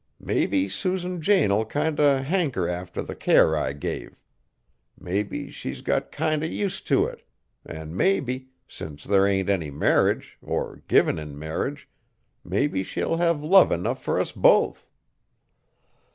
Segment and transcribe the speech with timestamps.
[0.19, 4.19] Maybe Susan Jane'll kind o' hanker arter the care I gave.
[4.99, 7.21] Maybe she's got kinder use t' it;
[7.63, 11.87] and maybe, since there ain't any marriage, or givin' in marriage,
[12.43, 14.87] maybe she'll have love enough fur us both!"